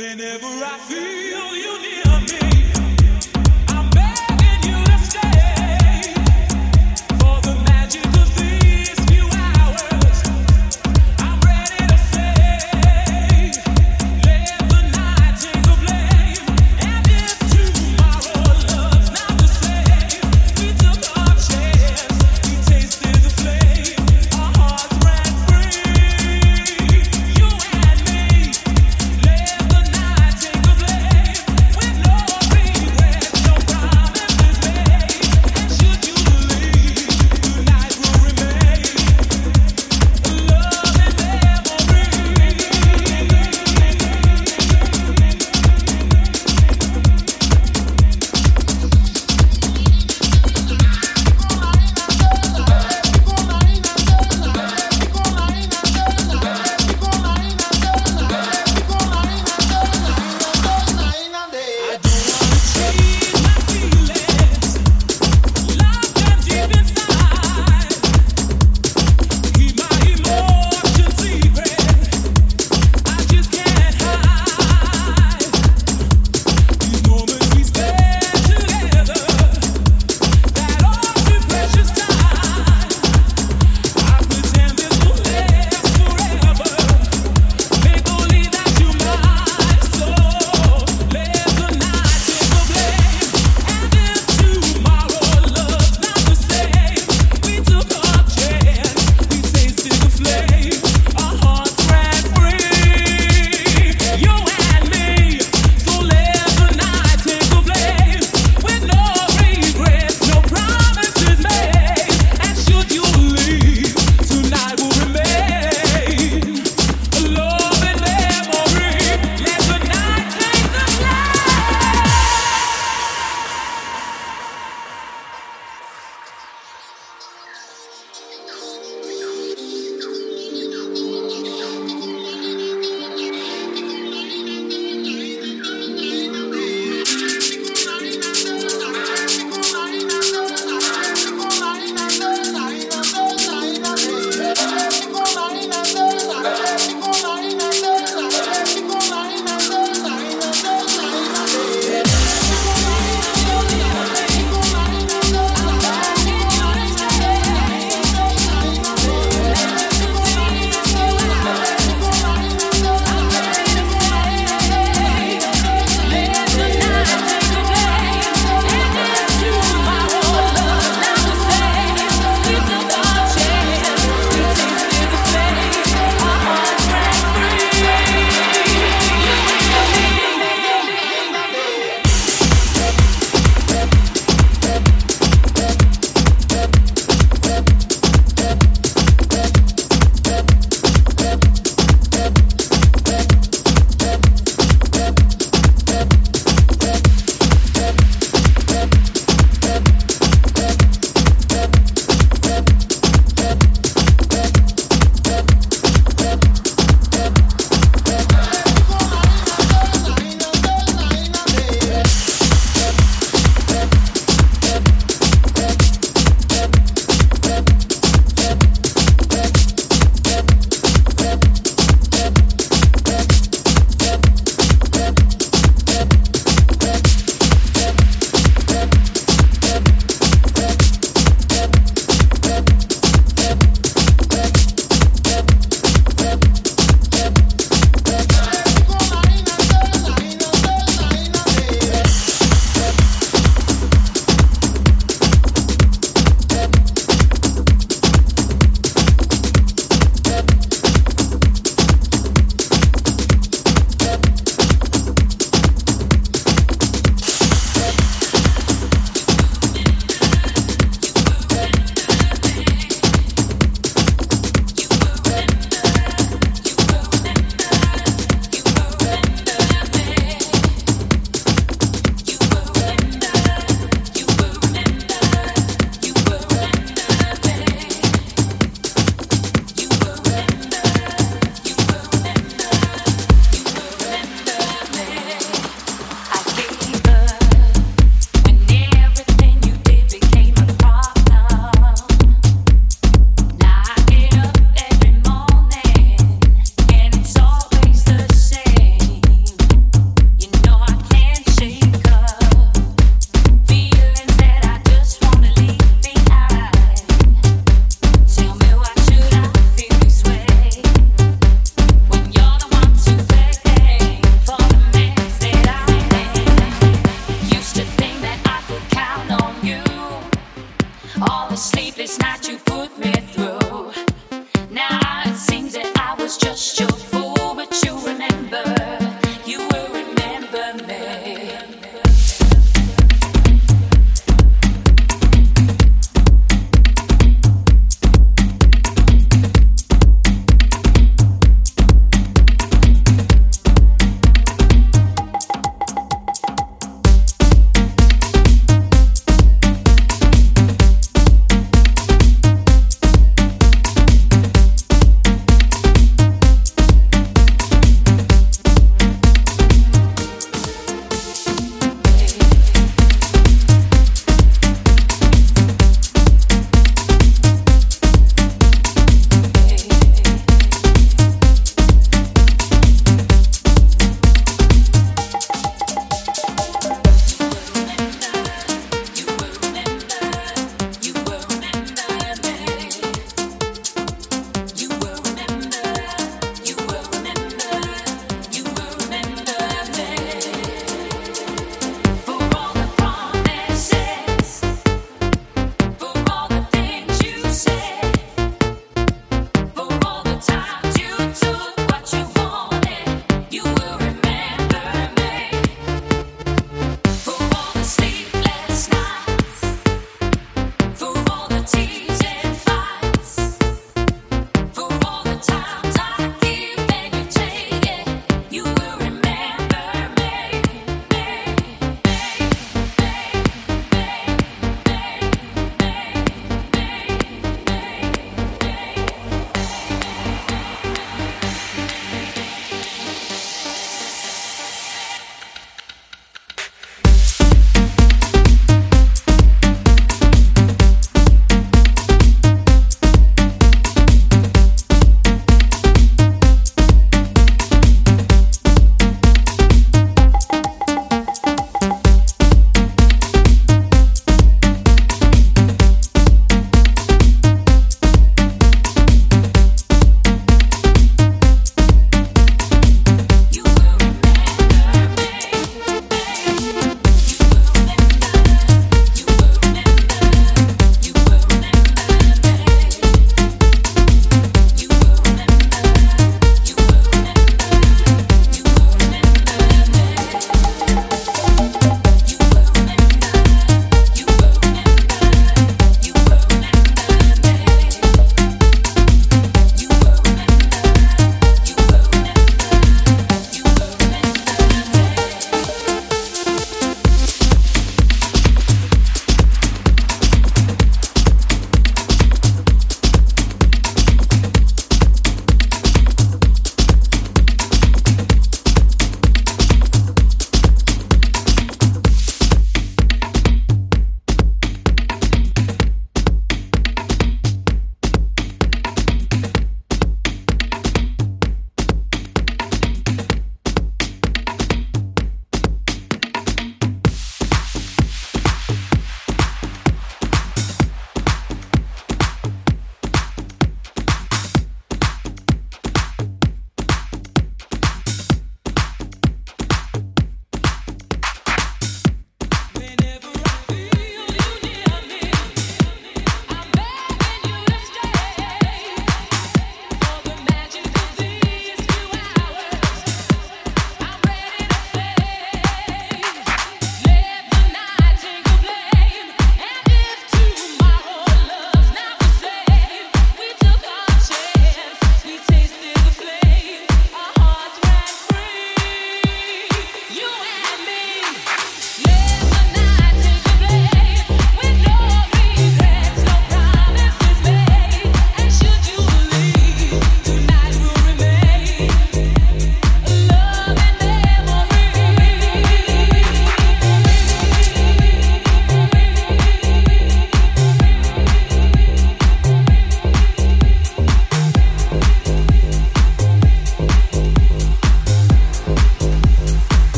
[0.00, 0.40] know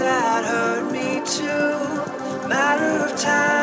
[0.00, 2.48] that hurt me too.
[2.48, 3.59] Matter of time.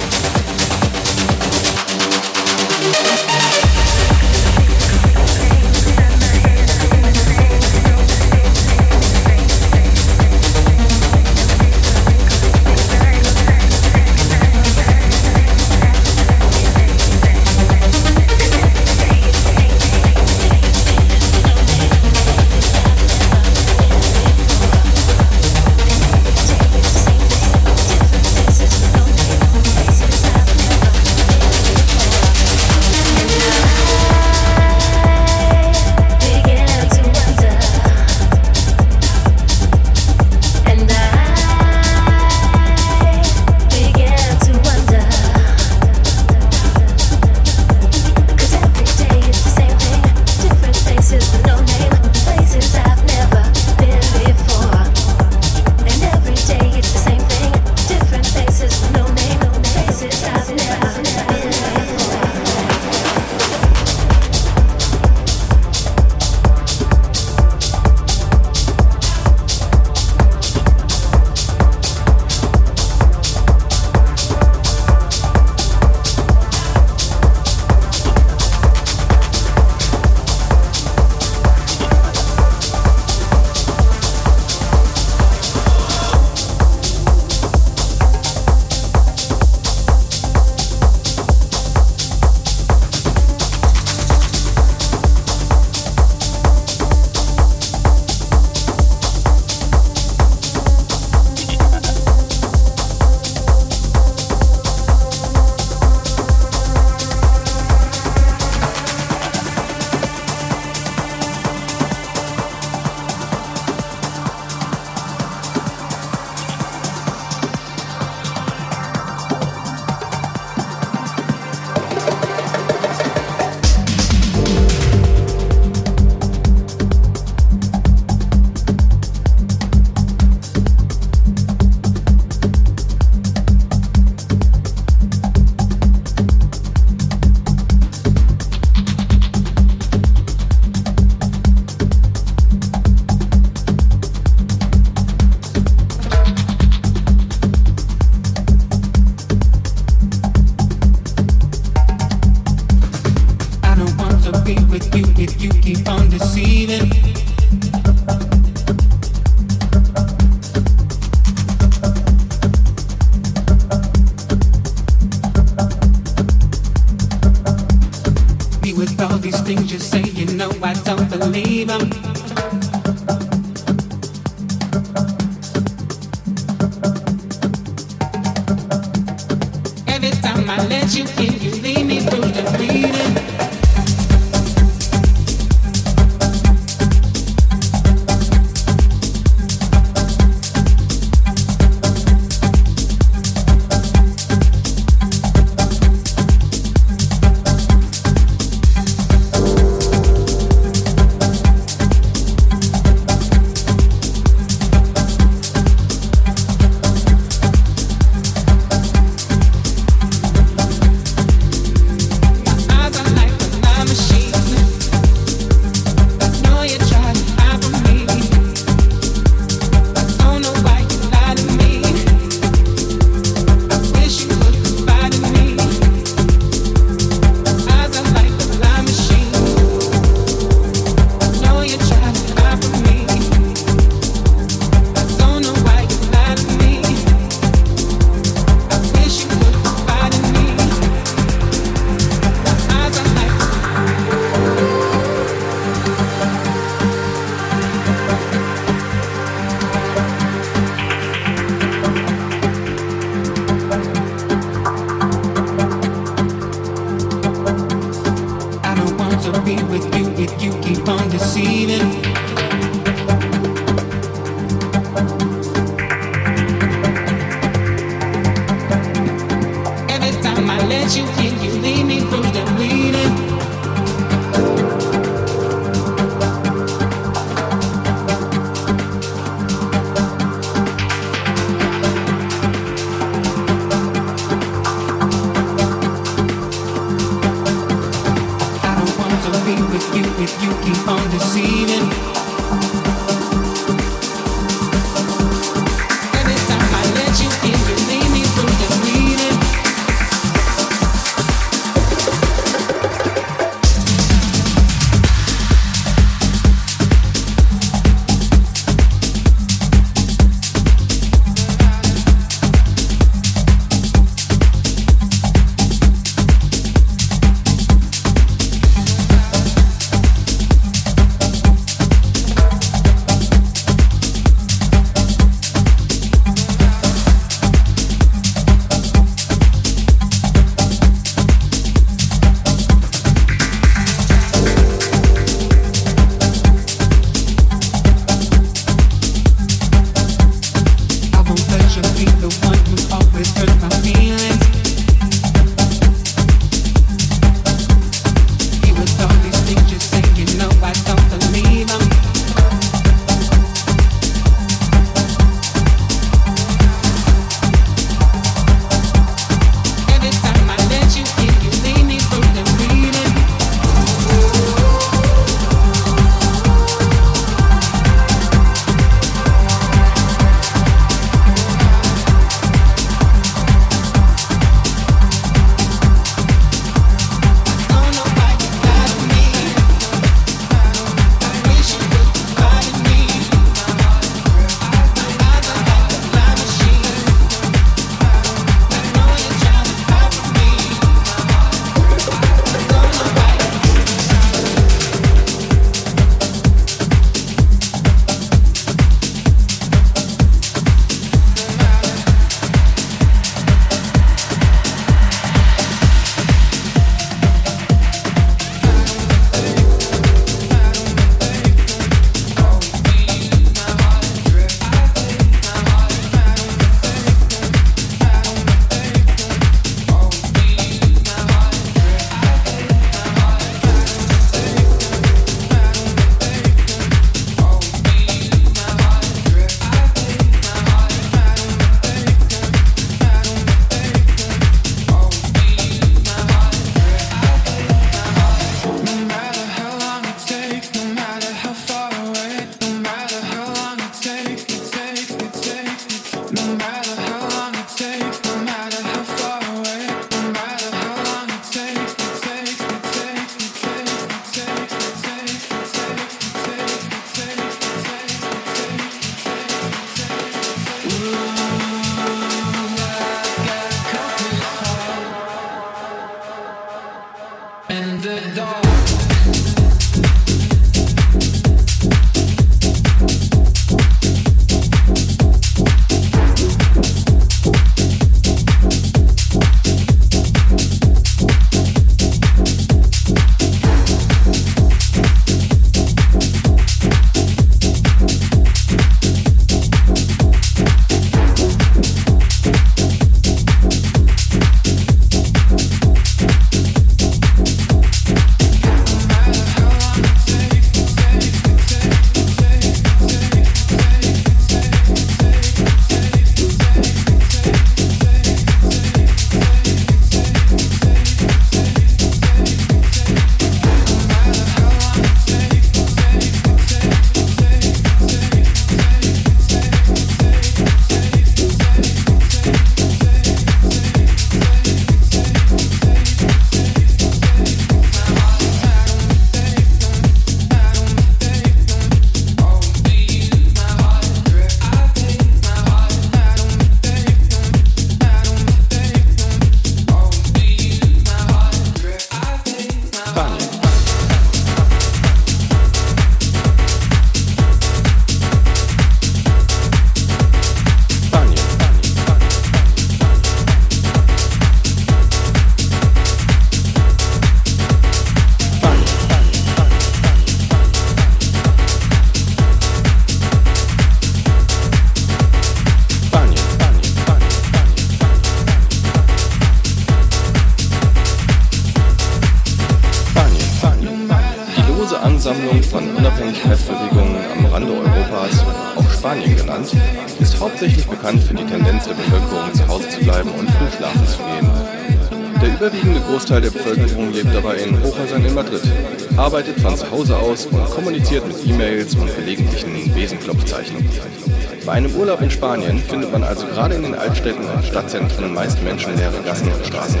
[595.36, 600.00] Spanien findet man also gerade in den Altstädten und Stadtzentren meist menschenleere Gassen und Straßen.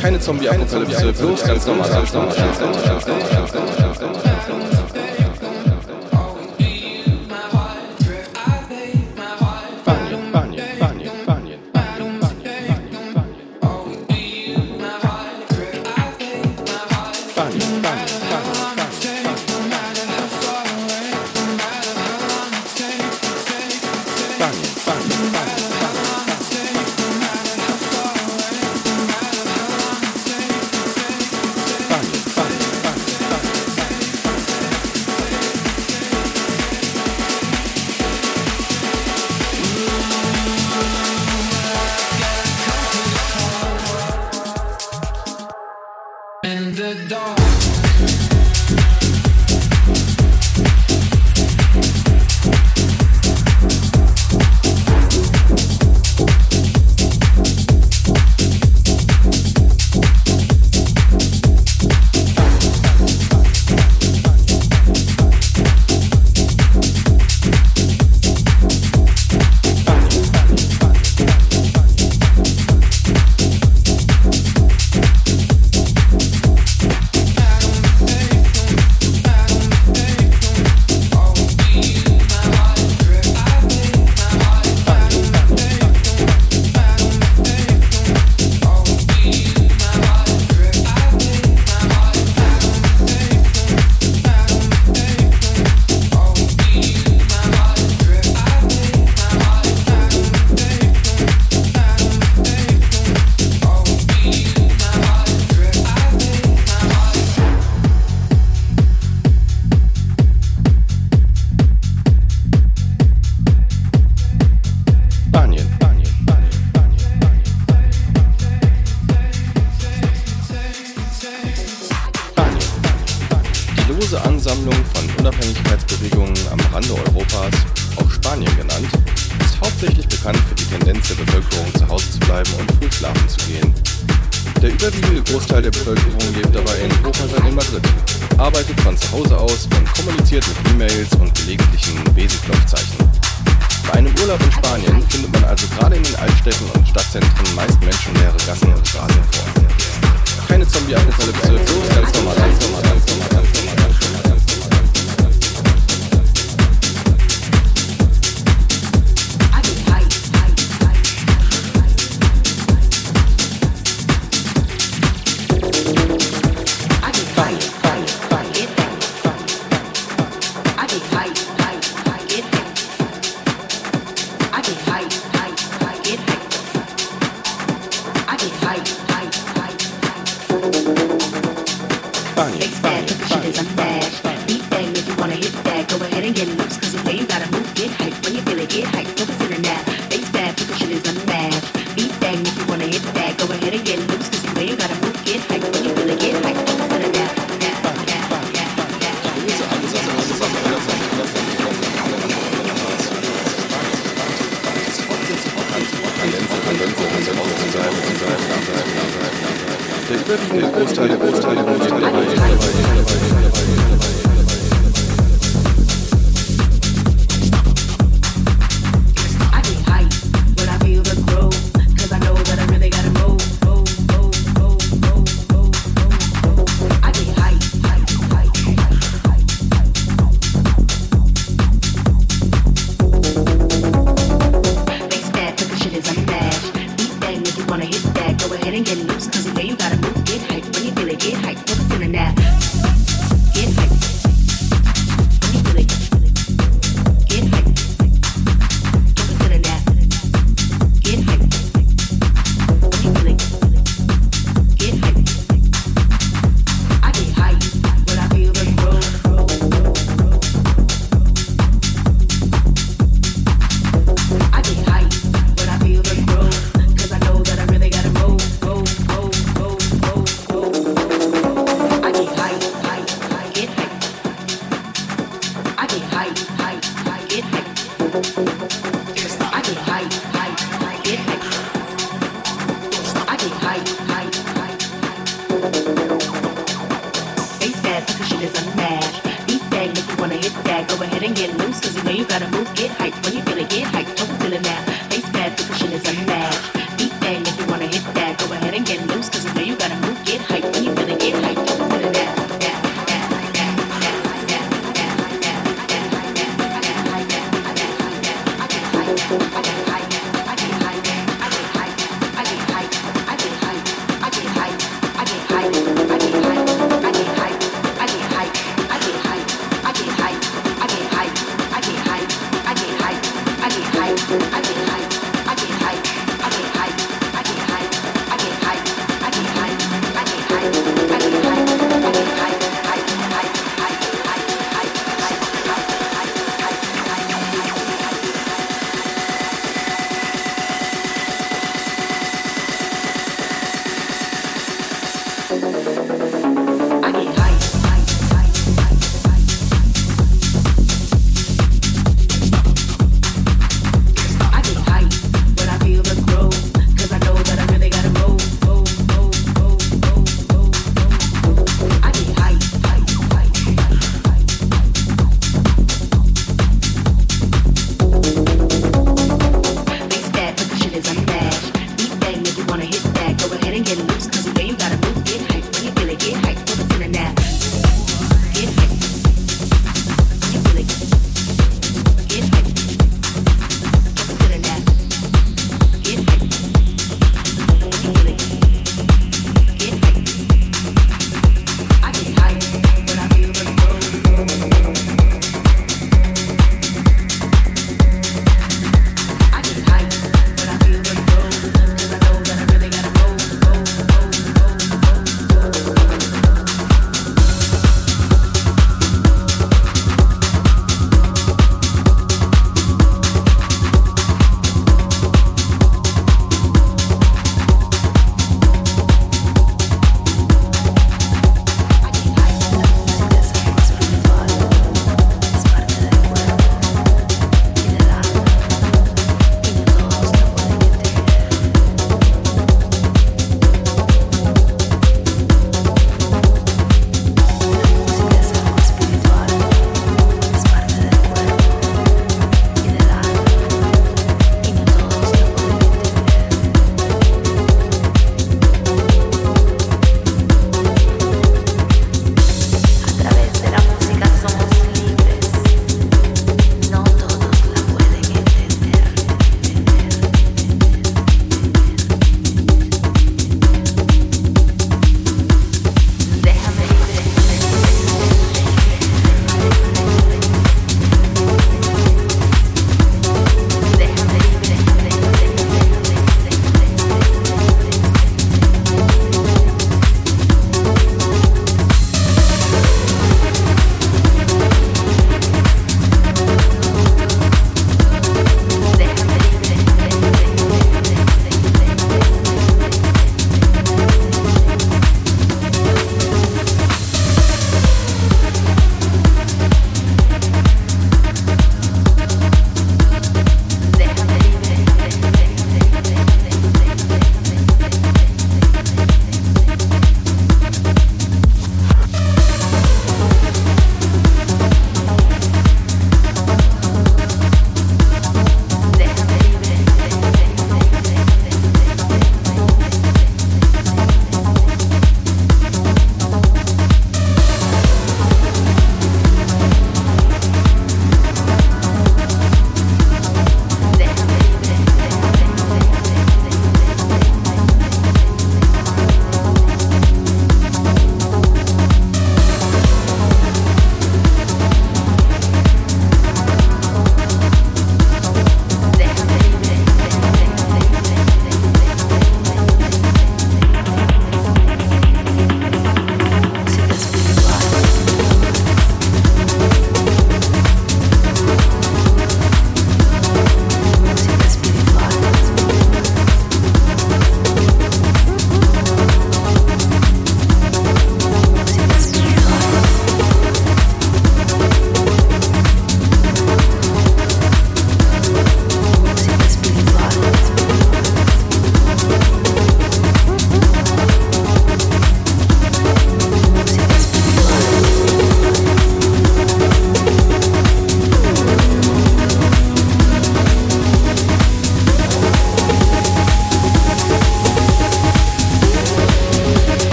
[0.00, 1.86] Keine Zombie-Apokalypse, bloß ganz normal.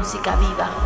[0.00, 0.79] música viva.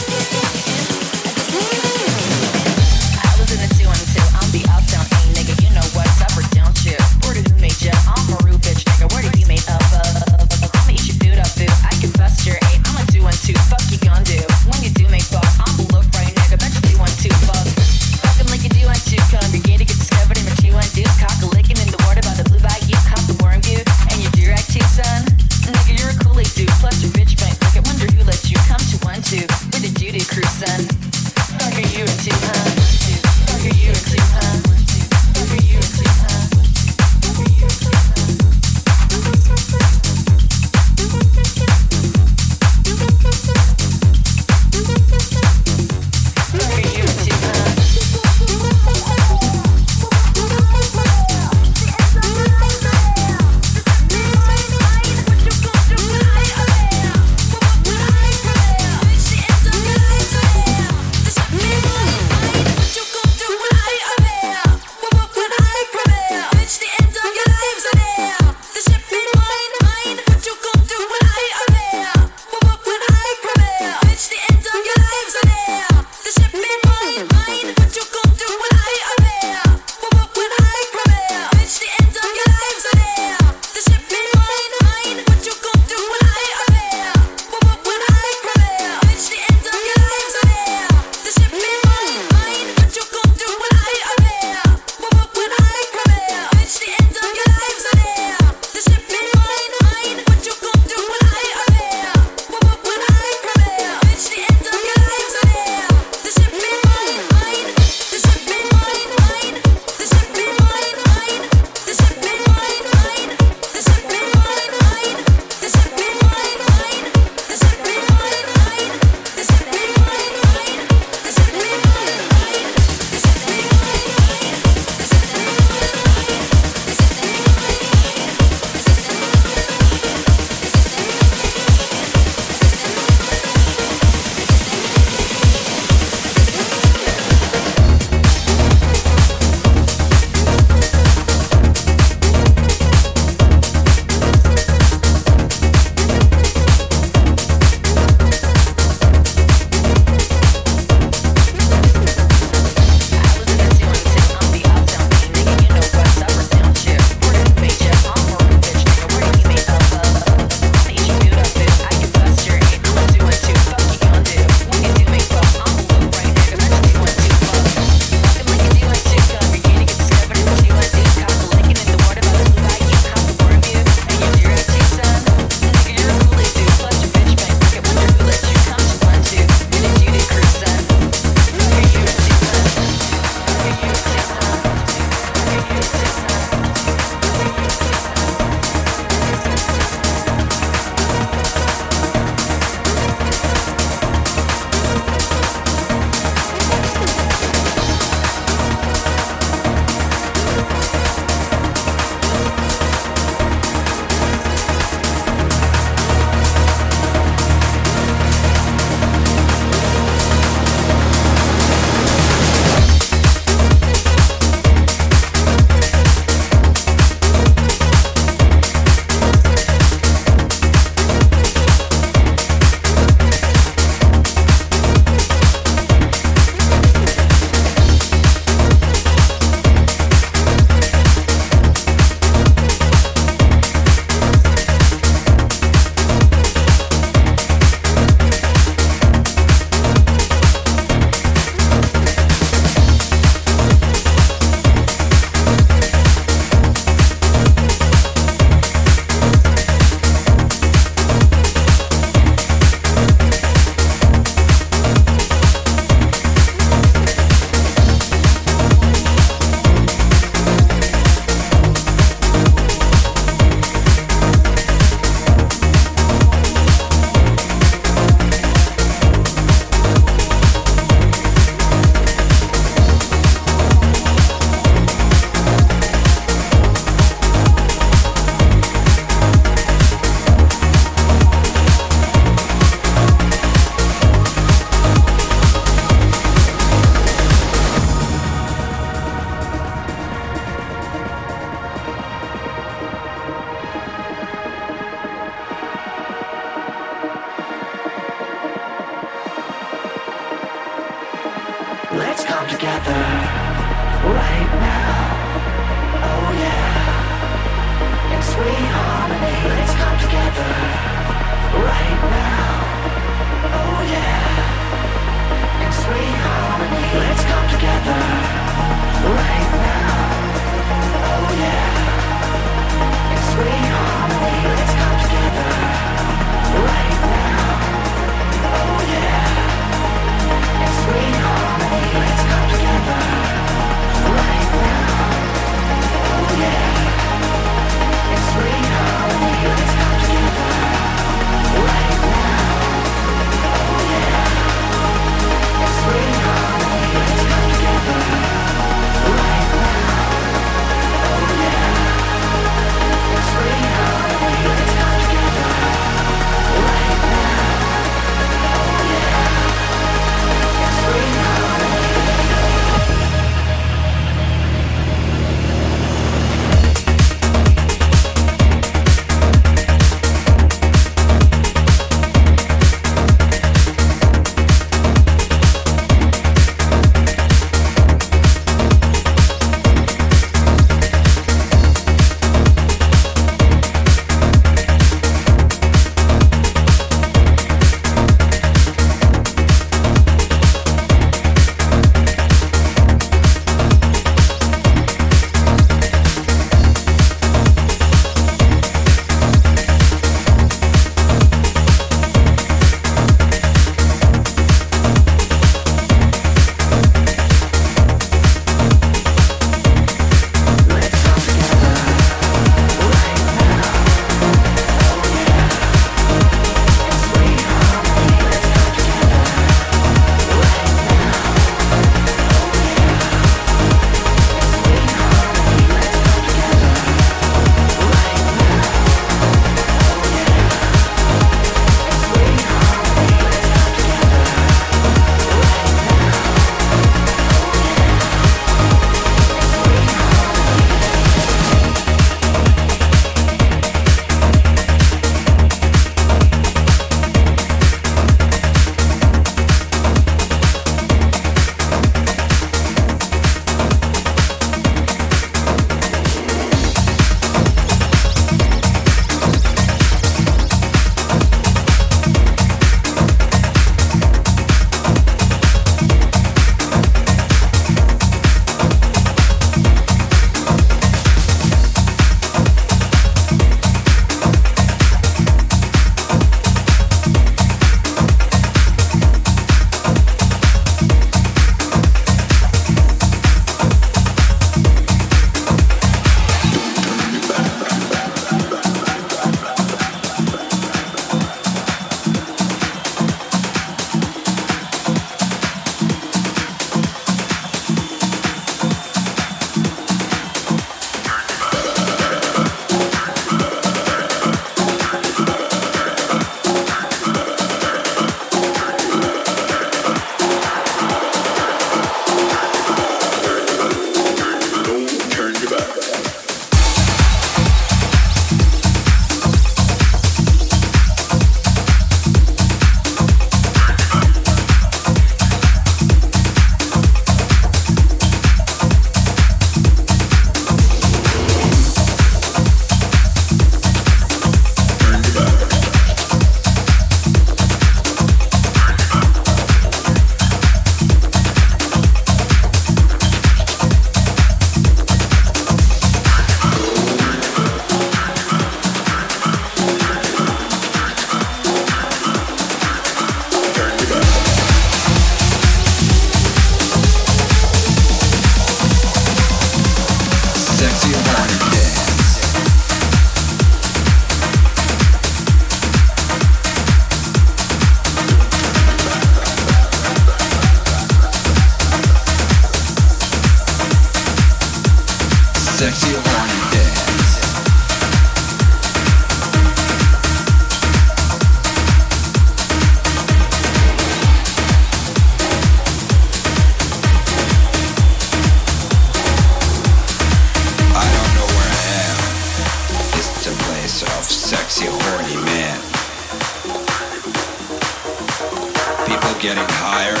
[599.20, 600.00] Getting higher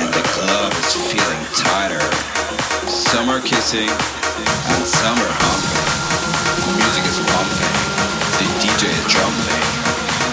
[0.00, 2.00] and the club is feeling tighter.
[2.88, 5.84] Some are kissing and some are humping.
[6.56, 7.76] The music is pumping,
[8.40, 9.60] the DJ is jumping.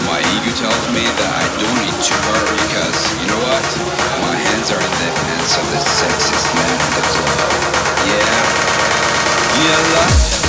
[0.08, 3.64] My ego tells me that I don't need to hurry because, you know what?
[4.24, 7.50] My hands are in the hands of the sexiest man in the club.
[8.08, 8.36] Yeah.
[9.52, 10.45] Yeah, love.